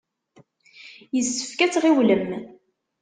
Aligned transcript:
Yessefk 1.15 1.59
ad 1.61 1.71
tɣiwlem. 1.73 2.27